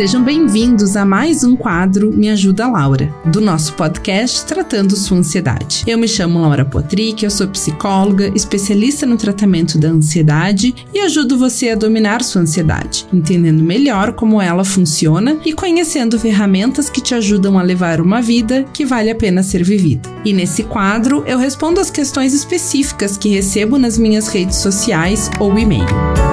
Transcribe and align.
Sejam 0.00 0.24
bem-vindos 0.24 0.96
a 0.96 1.04
mais 1.04 1.44
um 1.44 1.54
quadro 1.54 2.10
Me 2.10 2.30
Ajuda 2.30 2.66
Laura, 2.66 3.14
do 3.26 3.38
nosso 3.38 3.74
podcast 3.74 4.46
Tratando 4.46 4.96
Sua 4.96 5.18
Ansiedade. 5.18 5.84
Eu 5.86 5.98
me 5.98 6.08
chamo 6.08 6.40
Laura 6.40 6.64
Potrick, 6.64 7.22
eu 7.22 7.30
sou 7.30 7.46
psicóloga, 7.48 8.32
especialista 8.34 9.04
no 9.04 9.18
tratamento 9.18 9.76
da 9.76 9.88
ansiedade 9.88 10.74
e 10.94 11.00
ajudo 11.00 11.36
você 11.36 11.68
a 11.68 11.74
dominar 11.74 12.22
sua 12.22 12.40
ansiedade, 12.40 13.06
entendendo 13.12 13.62
melhor 13.62 14.14
como 14.14 14.40
ela 14.40 14.64
funciona 14.64 15.36
e 15.44 15.52
conhecendo 15.52 16.18
ferramentas 16.18 16.88
que 16.88 17.02
te 17.02 17.14
ajudam 17.14 17.58
a 17.58 17.62
levar 17.62 18.00
uma 18.00 18.22
vida 18.22 18.64
que 18.72 18.86
vale 18.86 19.10
a 19.10 19.14
pena 19.14 19.42
ser 19.42 19.62
vivida. 19.62 20.08
E 20.24 20.32
nesse 20.32 20.62
quadro 20.62 21.24
eu 21.26 21.36
respondo 21.36 21.78
as 21.78 21.90
questões 21.90 22.32
específicas 22.32 23.18
que 23.18 23.28
recebo 23.28 23.76
nas 23.76 23.98
minhas 23.98 24.28
redes 24.28 24.56
sociais 24.56 25.30
ou 25.38 25.58
e-mail. 25.58 26.29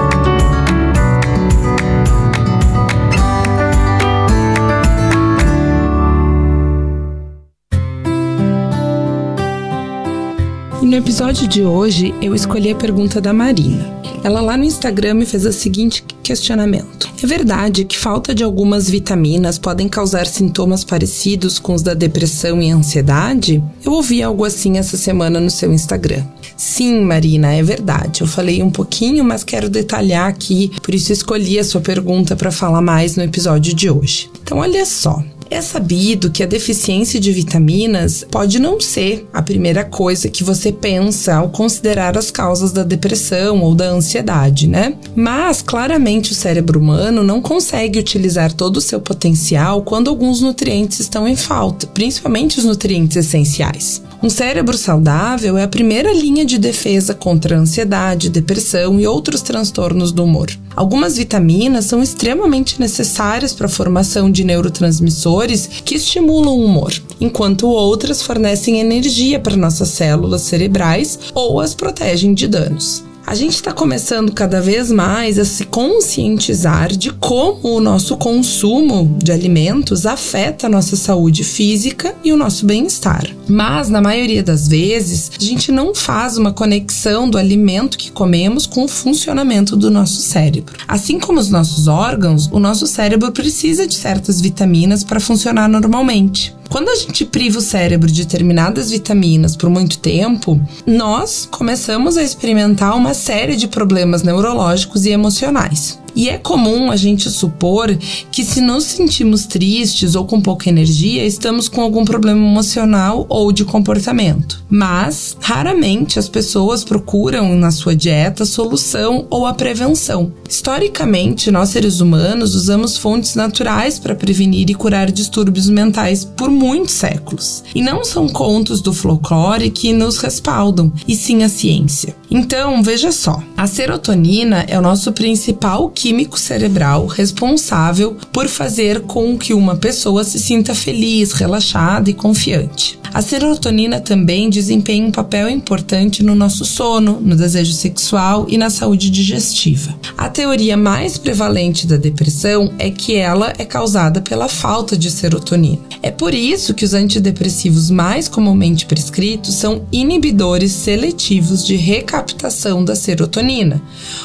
No 10.82 10.96
episódio 10.96 11.48
de 11.48 11.62
hoje 11.62 12.14
eu 12.22 12.34
escolhi 12.34 12.70
a 12.70 12.74
pergunta 12.74 13.20
da 13.20 13.32
Marina. 13.32 13.98
Ela 14.22 14.40
lá 14.40 14.56
no 14.56 14.64
Instagram 14.64 15.14
me 15.14 15.26
fez 15.26 15.44
o 15.44 15.52
seguinte 15.52 16.04
questionamento: 16.22 17.08
É 17.22 17.26
verdade 17.26 17.84
que 17.84 17.98
falta 17.98 18.34
de 18.34 18.44
algumas 18.44 18.88
vitaminas 18.88 19.58
podem 19.58 19.88
causar 19.88 20.26
sintomas 20.26 20.84
parecidos 20.84 21.58
com 21.58 21.74
os 21.74 21.82
da 21.82 21.94
depressão 21.94 22.62
e 22.62 22.70
ansiedade? 22.70 23.62
Eu 23.84 23.92
ouvi 23.92 24.22
algo 24.22 24.44
assim 24.44 24.78
essa 24.78 24.96
semana 24.96 25.40
no 25.40 25.50
seu 25.50 25.72
Instagram. 25.72 26.24
Sim, 26.56 27.02
Marina, 27.02 27.52
é 27.52 27.62
verdade. 27.62 28.20
Eu 28.20 28.26
falei 28.26 28.62
um 28.62 28.70
pouquinho, 28.70 29.24
mas 29.24 29.44
quero 29.44 29.68
detalhar 29.68 30.28
aqui, 30.28 30.72
por 30.82 30.94
isso 30.94 31.12
escolhi 31.12 31.58
a 31.58 31.64
sua 31.64 31.80
pergunta 31.80 32.34
para 32.34 32.50
falar 32.50 32.80
mais 32.80 33.16
no 33.16 33.22
episódio 33.22 33.74
de 33.74 33.88
hoje. 33.88 34.28
Então, 34.42 34.58
olha 34.58 34.84
só. 34.84 35.22
É 35.50 35.62
sabido 35.62 36.30
que 36.30 36.42
a 36.42 36.46
deficiência 36.46 37.18
de 37.18 37.32
vitaminas 37.32 38.24
pode 38.30 38.58
não 38.58 38.78
ser 38.78 39.26
a 39.32 39.40
primeira 39.40 39.82
coisa 39.82 40.28
que 40.28 40.44
você 40.44 40.70
pensa 40.70 41.36
ao 41.36 41.48
considerar 41.48 42.18
as 42.18 42.30
causas 42.30 42.70
da 42.70 42.84
depressão 42.84 43.62
ou 43.62 43.74
da 43.74 43.86
ansiedade, 43.86 44.66
né? 44.66 44.94
Mas 45.16 45.62
claramente 45.62 46.32
o 46.32 46.34
cérebro 46.34 46.78
humano 46.78 47.24
não 47.24 47.40
consegue 47.40 47.98
utilizar 47.98 48.52
todo 48.52 48.76
o 48.76 48.82
seu 48.82 49.00
potencial 49.00 49.82
quando 49.82 50.10
alguns 50.10 50.42
nutrientes 50.42 51.00
estão 51.00 51.26
em 51.26 51.36
falta, 51.36 51.86
principalmente 51.86 52.58
os 52.58 52.64
nutrientes 52.64 53.16
essenciais. 53.16 54.02
Um 54.22 54.28
cérebro 54.28 54.76
saudável 54.76 55.56
é 55.56 55.62
a 55.62 55.68
primeira 55.68 56.12
linha 56.12 56.44
de 56.44 56.58
defesa 56.58 57.14
contra 57.14 57.56
a 57.56 57.58
ansiedade, 57.60 58.28
depressão 58.28 58.98
e 58.98 59.06
outros 59.06 59.42
transtornos 59.42 60.12
do 60.12 60.24
humor. 60.24 60.50
Algumas 60.78 61.16
vitaminas 61.16 61.86
são 61.86 62.00
extremamente 62.00 62.78
necessárias 62.78 63.52
para 63.52 63.66
a 63.66 63.68
formação 63.68 64.30
de 64.30 64.44
neurotransmissores 64.44 65.66
que 65.84 65.96
estimulam 65.96 66.54
o 66.54 66.64
humor, 66.64 66.94
enquanto 67.20 67.66
outras 67.66 68.22
fornecem 68.22 68.78
energia 68.78 69.40
para 69.40 69.56
nossas 69.56 69.88
células 69.88 70.42
cerebrais 70.42 71.18
ou 71.34 71.60
as 71.60 71.74
protegem 71.74 72.32
de 72.32 72.46
danos. 72.46 73.07
A 73.28 73.34
gente 73.34 73.56
está 73.56 73.72
começando 73.72 74.32
cada 74.32 74.58
vez 74.58 74.90
mais 74.90 75.38
a 75.38 75.44
se 75.44 75.66
conscientizar 75.66 76.90
de 76.96 77.12
como 77.12 77.76
o 77.76 77.78
nosso 77.78 78.16
consumo 78.16 79.18
de 79.22 79.30
alimentos 79.30 80.06
afeta 80.06 80.66
a 80.66 80.70
nossa 80.70 80.96
saúde 80.96 81.44
física 81.44 82.14
e 82.24 82.32
o 82.32 82.38
nosso 82.38 82.64
bem-estar. 82.64 83.26
Mas, 83.46 83.90
na 83.90 84.00
maioria 84.00 84.42
das 84.42 84.66
vezes, 84.66 85.30
a 85.38 85.44
gente 85.44 85.70
não 85.70 85.94
faz 85.94 86.38
uma 86.38 86.54
conexão 86.54 87.28
do 87.28 87.36
alimento 87.36 87.98
que 87.98 88.10
comemos 88.10 88.66
com 88.66 88.84
o 88.84 88.88
funcionamento 88.88 89.76
do 89.76 89.90
nosso 89.90 90.22
cérebro. 90.22 90.78
Assim 90.88 91.20
como 91.20 91.38
os 91.38 91.50
nossos 91.50 91.86
órgãos, 91.86 92.48
o 92.50 92.58
nosso 92.58 92.86
cérebro 92.86 93.30
precisa 93.30 93.86
de 93.86 93.94
certas 93.94 94.40
vitaminas 94.40 95.04
para 95.04 95.20
funcionar 95.20 95.68
normalmente. 95.68 96.56
Quando 96.68 96.90
a 96.90 96.96
gente 96.96 97.24
priva 97.24 97.58
o 97.58 97.62
cérebro 97.62 98.10
de 98.10 98.24
determinadas 98.24 98.90
vitaminas 98.90 99.56
por 99.56 99.70
muito 99.70 99.98
tempo, 99.98 100.60
nós 100.86 101.48
começamos 101.50 102.16
a 102.16 102.22
experimentar 102.22 102.94
uma 102.94 103.14
série 103.14 103.56
de 103.56 103.66
problemas 103.66 104.22
neurológicos 104.22 105.06
e 105.06 105.10
emocionais. 105.10 105.98
E 106.14 106.28
é 106.28 106.38
comum 106.38 106.90
a 106.90 106.96
gente 106.96 107.30
supor 107.30 107.96
que 108.30 108.44
se 108.44 108.60
nos 108.60 108.84
sentimos 108.84 109.46
tristes 109.46 110.14
ou 110.14 110.24
com 110.24 110.40
pouca 110.40 110.68
energia, 110.68 111.24
estamos 111.24 111.68
com 111.68 111.80
algum 111.80 112.04
problema 112.04 112.44
emocional 112.44 113.26
ou 113.28 113.52
de 113.52 113.64
comportamento. 113.64 114.62
Mas, 114.68 115.36
raramente 115.40 116.18
as 116.18 116.28
pessoas 116.28 116.84
procuram 116.84 117.56
na 117.56 117.70
sua 117.70 117.94
dieta 117.94 118.44
solução 118.44 119.26
ou 119.30 119.46
a 119.46 119.54
prevenção. 119.54 120.32
Historicamente, 120.48 121.50
nós 121.50 121.70
seres 121.70 122.00
humanos 122.00 122.54
usamos 122.54 122.96
fontes 122.96 123.34
naturais 123.34 123.98
para 123.98 124.14
prevenir 124.14 124.70
e 124.70 124.74
curar 124.74 125.10
distúrbios 125.10 125.68
mentais 125.68 126.24
por 126.24 126.50
muitos 126.50 126.94
séculos. 126.94 127.62
E 127.74 127.80
não 127.82 128.04
são 128.04 128.28
contos 128.28 128.80
do 128.80 128.92
folclore 128.92 129.70
que 129.70 129.92
nos 129.92 130.18
respaldam, 130.18 130.92
e 131.06 131.14
sim 131.14 131.42
a 131.42 131.48
ciência. 131.48 132.16
Então, 132.30 132.82
veja 132.82 133.10
só, 133.10 133.42
a 133.56 133.66
serotonina 133.66 134.64
é 134.68 134.78
o 134.78 134.82
nosso 134.82 135.12
principal 135.12 135.88
químico 135.98 136.38
cerebral 136.38 137.06
responsável 137.06 138.16
por 138.32 138.46
fazer 138.46 139.00
com 139.00 139.36
que 139.36 139.52
uma 139.52 139.74
pessoa 139.74 140.22
se 140.22 140.38
sinta 140.38 140.72
feliz, 140.72 141.32
relaxada 141.32 142.08
e 142.08 142.14
confiante. 142.14 142.97
A 143.18 143.20
serotonina 143.20 144.00
também 144.00 144.48
desempenha 144.48 145.04
um 145.04 145.10
papel 145.10 145.50
importante 145.50 146.22
no 146.22 146.36
nosso 146.36 146.64
sono, 146.64 147.20
no 147.20 147.34
desejo 147.34 147.72
sexual 147.72 148.46
e 148.48 148.56
na 148.56 148.70
saúde 148.70 149.10
digestiva. 149.10 149.92
A 150.16 150.28
teoria 150.28 150.76
mais 150.76 151.18
prevalente 151.18 151.84
da 151.84 151.96
depressão 151.96 152.72
é 152.78 152.92
que 152.92 153.16
ela 153.16 153.52
é 153.58 153.64
causada 153.64 154.20
pela 154.20 154.46
falta 154.46 154.96
de 154.96 155.10
serotonina. 155.10 155.80
É 156.00 156.12
por 156.12 156.32
isso 156.32 156.72
que 156.72 156.84
os 156.84 156.94
antidepressivos 156.94 157.90
mais 157.90 158.28
comumente 158.28 158.86
prescritos 158.86 159.56
são 159.56 159.84
inibidores 159.90 160.70
seletivos 160.70 161.66
de 161.66 161.74
recaptação 161.74 162.84
da 162.84 162.94
serotonina, 162.94 163.82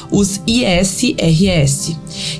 os 0.08 0.40
ISRS, 0.46 1.96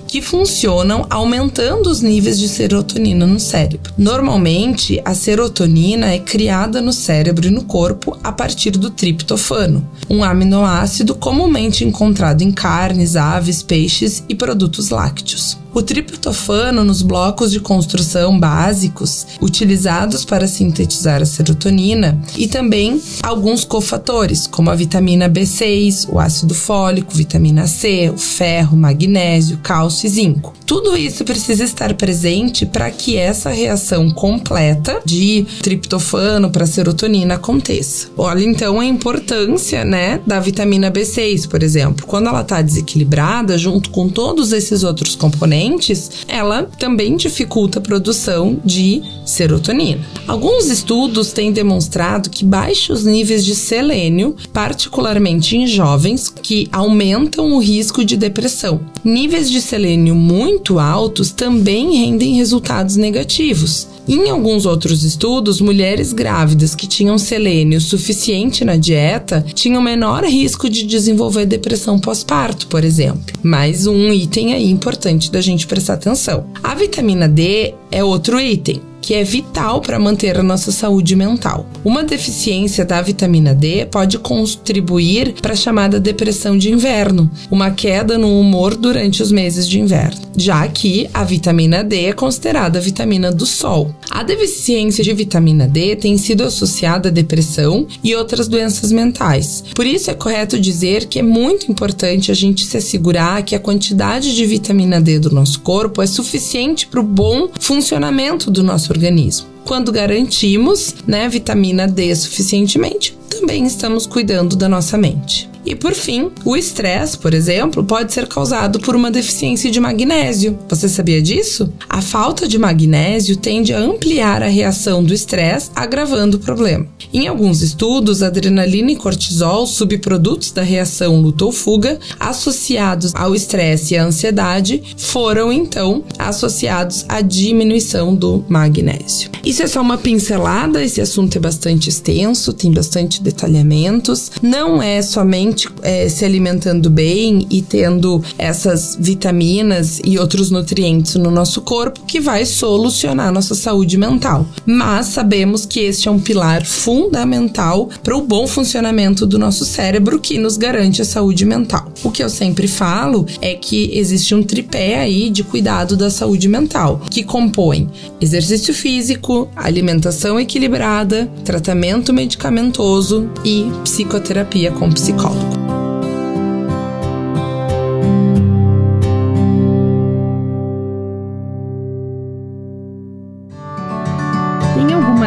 que 0.06 0.22
funcionam 0.22 1.06
aumentando 1.10 1.88
os 1.88 2.00
níveis 2.00 2.38
de 2.38 2.48
serotonina 2.48 3.26
no 3.26 3.40
cérebro. 3.40 3.92
Normalmente, 3.96 5.00
a 5.04 5.14
serotonina 5.14 6.12
é 6.12 6.18
criada 6.18 6.80
no 6.80 6.92
cérebro 6.92 7.46
e 7.46 7.50
no 7.50 7.64
corpo 7.64 8.16
a 8.22 8.32
partir 8.32 8.72
do 8.72 8.90
triptofano, 8.90 9.88
um 10.08 10.22
aminoácido 10.22 11.14
comumente 11.14 11.84
encontrado 11.84 12.42
em 12.42 12.52
carnes, 12.52 13.16
aves, 13.16 13.62
peixes 13.62 14.22
e 14.28 14.34
produtos 14.34 14.90
lácteos. 14.90 15.63
O 15.74 15.82
triptofano 15.82 16.84
nos 16.84 17.02
blocos 17.02 17.50
de 17.50 17.58
construção 17.58 18.38
básicos 18.38 19.26
utilizados 19.40 20.24
para 20.24 20.46
sintetizar 20.46 21.20
a 21.20 21.26
serotonina 21.26 22.16
e 22.38 22.46
também 22.46 23.02
alguns 23.24 23.64
cofatores, 23.64 24.46
como 24.46 24.70
a 24.70 24.74
vitamina 24.76 25.28
B6, 25.28 26.08
o 26.08 26.20
ácido 26.20 26.54
fólico, 26.54 27.12
vitamina 27.12 27.66
C, 27.66 28.08
o 28.08 28.16
ferro, 28.16 28.76
magnésio, 28.76 29.58
cálcio 29.64 30.06
e 30.06 30.10
zinco. 30.10 30.54
Tudo 30.66 30.97
isso 30.97 31.25
precisa 31.25 31.62
estar 31.62 31.94
presente 31.94 32.64
para 32.64 32.91
que 32.91 33.16
essa 33.16 33.50
reação 33.50 34.10
completa 34.10 35.00
de 35.04 35.47
triptofano 35.62 36.50
para 36.50 36.66
serotonina 36.66 37.34
aconteça. 37.34 38.08
Olha 38.16 38.44
então 38.44 38.80
a 38.80 38.84
importância, 38.84 39.84
né, 39.84 40.20
da 40.26 40.41
vitamina 40.41 40.91
B6, 40.91 41.48
por 41.48 41.62
exemplo. 41.62 42.06
Quando 42.06 42.28
ela 42.28 42.41
está 42.41 42.62
desequilibrada, 42.62 43.58
junto 43.58 43.91
com 43.91 44.08
todos 44.08 44.53
esses 44.53 44.82
outros 44.82 45.14
componentes 45.14 46.24
ela 46.26 46.64
também 46.78 47.16
dificulta 47.16 47.78
a 47.78 47.82
produção 47.82 48.58
de 48.64 49.03
serotonina. 49.24 50.00
Alguns 50.26 50.66
estudos 50.66 51.32
têm 51.32 51.53
demonstrado 51.53 52.30
que 52.30 52.44
baixos 52.44 53.04
níveis 53.04 53.44
de 53.44 53.54
selênio, 53.54 54.34
particularmente 54.53 55.56
em 55.56 55.66
jovens, 55.66 56.28
que 56.28 56.69
aumentam 56.72 57.53
o 57.53 57.58
risco 57.58 58.04
de 58.04 58.16
depressão. 58.16 58.80
Níveis 59.04 59.50
de 59.50 59.60
selênio 59.60 60.15
muito 60.15 60.53
altos 60.78 61.30
também 61.30 61.98
rendem 61.98 62.34
resultados 62.36 62.97
negativos. 62.97 63.89
Em 64.06 64.28
alguns 64.28 64.66
outros 64.66 65.03
estudos, 65.03 65.60
mulheres 65.60 66.12
grávidas 66.12 66.74
que 66.74 66.86
tinham 66.86 67.16
selênio 67.16 67.80
suficiente 67.80 68.65
na 68.65 68.77
dieta 68.77 69.45
tinham 69.54 69.80
menor 69.80 70.24
risco 70.24 70.68
de 70.68 70.84
desenvolver 70.84 71.47
depressão 71.47 71.98
pós-parto, 71.98 72.66
por 72.66 72.84
exemplo. 72.84 73.34
Mais 73.42 73.86
um 73.86 74.12
item 74.12 74.53
aí 74.53 74.71
importante 74.71 75.33
da 75.33 75.41
gente 75.41 75.66
prestar 75.66 75.95
atenção. 75.95 76.47
A 76.62 76.74
vitamina 76.74 77.27
D 77.27 77.74
é 77.91 78.04
outro 78.04 78.39
item 78.39 78.80
que 79.04 79.12
é 79.12 79.22
vital 79.22 79.83
para 79.83 79.98
manter 79.98 80.39
a 80.39 80.42
nossa 80.42 80.72
saúde 80.72 81.15
mental. 81.15 81.66
Uma 81.84 82.03
deficiência 82.03 82.86
da 82.86 83.03
vitamina 83.03 83.54
D 83.54 83.84
pode 83.84 84.18
contribuir 84.18 85.34
para 85.42 85.53
a 85.53 85.56
chamada 85.56 86.01
depressão 86.01 86.56
de 86.56 86.72
inverno, 86.72 87.30
uma 87.51 87.71
queda 87.71 88.16
no 88.16 88.41
humor 88.41 88.74
durante 88.74 89.22
os 89.22 89.30
meses 89.30 89.68
de 89.68 89.78
inverno, 89.78 90.22
já 90.34 90.66
que 90.68 91.06
a 91.12 91.22
vitamina 91.22 91.84
D 91.84 92.06
é 92.06 92.12
considerada 92.15 92.78
a 92.78 92.83
vitamina 92.83 93.30
do 93.30 93.45
sol. 93.45 93.95
A 94.10 94.22
deficiência 94.22 95.04
de 95.04 95.12
vitamina 95.12 95.68
D 95.68 95.97
tem 95.97 96.16
sido 96.16 96.42
associada 96.42 97.10
à 97.10 97.12
depressão 97.12 97.86
e 98.03 98.15
outras 98.15 98.48
doenças 98.48 98.91
mentais. 98.91 99.65
Por 99.74 99.84
isso 99.84 100.10
é 100.10 100.15
correto 100.15 100.59
dizer 100.59 101.06
que 101.06 101.18
é 101.18 101.22
muito 101.22 101.71
importante 101.71 102.30
a 102.30 102.34
gente 102.34 102.65
se 102.65 102.78
assegurar 102.78 103.42
que 103.42 103.54
a 103.54 103.60
quantidade 103.60 104.34
de 104.34 104.47
vitamina 104.47 104.98
D 104.98 105.18
do 105.18 105.30
nosso 105.30 105.60
corpo 105.60 106.01
é 106.01 106.06
suficiente 106.06 106.86
para 106.86 107.01
o 107.01 107.03
bom 107.03 107.51
funcionamento 107.60 108.51
do 108.51 108.62
nosso 108.62 108.93
organismo. 108.94 109.48
Quando 109.64 109.92
garantimos, 109.92 110.94
né, 111.06 111.28
vitamina 111.28 111.86
D 111.86 112.14
suficientemente, 112.14 113.16
também 113.28 113.66
estamos 113.66 114.06
cuidando 114.06 114.56
da 114.56 114.68
nossa 114.68 114.96
mente. 114.96 115.48
E 115.65 115.75
por 115.75 115.95
fim, 115.95 116.31
o 116.45 116.57
estresse, 116.57 117.16
por 117.16 117.33
exemplo, 117.33 117.83
pode 117.84 118.13
ser 118.13 118.27
causado 118.27 118.78
por 118.81 118.95
uma 118.95 119.11
deficiência 119.11 119.71
de 119.71 119.81
magnésio. 119.81 120.59
Você 120.69 120.89
sabia 120.89 121.22
disso? 121.22 121.72
A 121.89 122.03
falta 122.03 122.47
de 122.47 122.59
magnésio 122.59 123.37
tende 123.37 123.72
a 123.72 123.78
ampliar 123.78 124.43
a 124.43 124.49
reação 124.49 125.03
do 125.03 125.15
estresse, 125.15 125.71
agravando 125.75 126.37
o 126.37 126.41
problema. 126.41 126.87
Em 127.13 127.28
alguns 127.28 127.63
estudos, 127.63 128.22
adrenalina 128.22 128.93
e 128.93 128.97
cortisol, 128.97 129.66
subprodutos 129.66 130.51
da 130.51 130.63
reação 130.63 131.21
luta 131.21 131.45
ou 131.45 131.53
fuga, 131.53 131.99
associados 132.19 133.15
ao 133.15 133.34
estresse 133.34 133.95
e 133.95 133.97
à 133.97 134.05
ansiedade, 134.05 134.83
foram 134.97 135.53
então 135.53 136.05
associados 136.19 137.05
à 137.09 137.21
diminuição 137.21 138.15
do 138.15 138.45
magnésio. 138.49 139.31
Isso 139.45 139.63
é 139.63 139.66
só 139.66 139.81
uma 139.81 139.99
pincelada, 139.99 140.83
esse 140.83 141.01
assunto 141.01 141.37
é 141.37 141.41
bastante 141.41 141.89
extenso, 141.89 142.53
tem 142.53 142.72
bastante 142.72 143.22
detalhamentos, 143.22 144.33
não 144.43 144.83
é 144.83 145.01
somente 145.03 145.53
é, 145.83 146.09
se 146.09 146.24
alimentando 146.24 146.91
bem 146.91 147.47
e 147.51 147.62
tendo 147.62 148.22
essas 148.39 148.97
vitaminas 148.98 150.01
e 150.04 150.18
outros 150.18 150.51
nutrientes 150.51 151.15
no 151.16 151.30
nosso 151.30 151.62
corpo 151.62 152.01
que 152.06 152.21
vai 152.21 152.45
solucionar 152.45 153.33
nossa 153.33 153.54
saúde 153.54 153.97
mental. 153.97 154.47
Mas 154.65 155.06
sabemos 155.06 155.66
que 155.66 155.80
este 155.80 156.09
é 156.09 156.10
um 156.10 156.18
pilar 156.18 156.65
fundamental 156.65 157.89
para 158.03 158.16
o 158.16 158.22
bom 158.22 158.47
funcionamento 158.47 159.27
do 159.27 159.39
nosso 159.39 159.65
cérebro 159.65 160.18
que 160.18 160.39
nos 160.39 160.56
garante 160.56 161.03
a 161.03 161.04
saúde 161.04 161.45
mental. 161.45 161.92
O 162.03 162.10
que 162.10 162.22
eu 162.22 162.28
sempre 162.28 162.68
falo 162.68 163.27
é 163.41 163.54
que 163.54 163.91
existe 163.92 164.34
um 164.34 164.42
tripé 164.42 164.98
aí 164.98 165.30
de 165.30 165.42
cuidado 165.42 165.97
da 165.97 166.10
saúde 166.10 166.48
mental, 166.48 167.01
que 167.10 167.22
compõe 167.22 167.89
exercício 168.21 168.72
físico, 168.72 169.48
alimentação 169.54 170.39
equilibrada, 170.39 171.30
tratamento 171.45 172.12
medicamentoso 172.12 173.30
e 173.45 173.66
psicoterapia 173.83 174.71
com 174.72 174.91
psicólogo. 174.91 175.43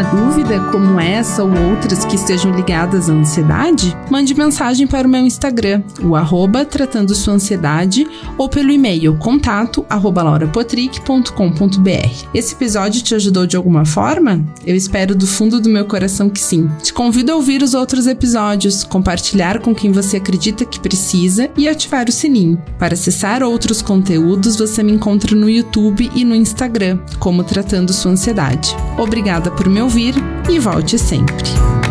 Dúvida 0.04 0.60
como 0.72 1.00
essa 1.00 1.44
ou 1.44 1.52
outras 1.70 2.06
que 2.06 2.16
estejam 2.16 2.52
ligadas 2.52 3.10
à 3.10 3.14
ansiedade, 3.14 3.96
mande 4.10 4.34
mensagem 4.34 4.88
para 4.88 5.08
o 5.08 5.12
meu 5.12 5.22
Instagram, 5.22 5.84
o 6.02 6.16
arroba 6.16 6.66
tratando 6.66 7.16
sua 7.16 7.36
ansiedade, 7.36 8.08
ou 8.38 8.48
pelo 8.48 8.72
e-mail 8.72 9.18
contato 9.18 9.86
arroba 9.90 10.24
laurapotric.com.br. 10.24 12.28
Esse 12.34 12.54
episódio 12.54 13.02
te 13.02 13.16
ajudou 13.16 13.48
de 13.48 13.58
alguma 13.58 13.86
forma? 13.86 14.44
Eu 14.66 14.76
espero 14.76 15.16
do 15.16 15.28
fundo 15.28 15.60
do 15.60 15.70
meu 15.70 15.86
coração 15.86 16.30
que 16.30 16.40
sim. 16.40 16.70
Te 16.82 16.94
convido 16.94 17.32
a 17.32 17.36
ouvir 17.36 17.62
os 17.62 17.74
outros 17.74 18.08
episódios, 18.08 18.84
compartilhar 18.84 19.60
com 19.60 19.74
quem 19.74 19.92
você 19.92 20.18
acredita 20.18 20.66
que 20.66 20.80
precisa 20.80 21.50
e 21.58 21.68
ativar 21.68 22.08
o 22.08 22.12
sininho. 22.12 22.62
Para 22.78 22.94
acessar 22.94 23.44
outros 23.44 23.82
conteúdos, 23.82 24.58
você 24.58 24.84
me 24.84 24.92
encontra 24.92 25.36
no 25.36 25.50
YouTube 25.50 26.10
e 26.16 26.24
no 26.24 26.36
Instagram, 26.36 27.00
como 27.20 27.44
Tratando 27.44 27.94
Sua 27.94 28.12
Ansiedade. 28.12 28.76
Obrigada 28.98 29.52
por 29.52 29.70
me 29.70 29.82
ouvir 29.82 30.16
e 30.50 30.60
volte 30.60 30.98
sempre. 30.98 31.87